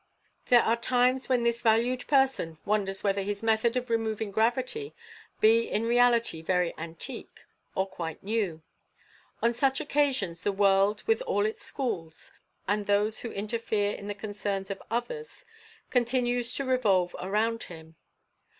"There 0.47 0.63
are 0.63 0.75
times 0.77 1.29
when 1.29 1.43
this 1.43 1.61
valued 1.61 2.07
person 2.07 2.57
wonders 2.65 3.03
whether 3.03 3.21
his 3.21 3.43
method 3.43 3.77
of 3.77 3.91
removing 3.91 4.31
gravity 4.31 4.95
be 5.39 5.69
in 5.69 5.83
reality 5.85 6.41
very 6.41 6.73
antique 6.75 7.41
or 7.75 7.85
quite 7.85 8.23
new. 8.23 8.63
On 9.43 9.53
such 9.53 9.79
occasions 9.79 10.41
the 10.41 10.51
world, 10.51 11.03
with 11.05 11.21
all 11.27 11.45
its 11.45 11.61
schools, 11.61 12.31
and 12.67 12.87
those 12.87 13.19
who 13.19 13.31
interfere 13.31 13.91
in 13.91 14.07
the 14.07 14.15
concerns 14.15 14.71
of 14.71 14.81
others, 14.89 15.45
continues 15.91 16.55
to 16.55 16.65
revolve 16.65 17.15
around 17.21 17.65
him. 17.65 17.95